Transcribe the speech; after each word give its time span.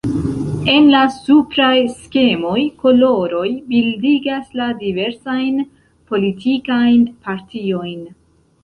En 0.75 0.87
la 0.93 1.01
supraj 1.17 1.73
skemoj, 1.97 2.57
koloroj 2.85 3.45
bildigas 3.75 4.51
la 4.63 4.71
diversajn 4.83 5.65
politikajn 6.13 7.07
partiojn. 7.31 8.07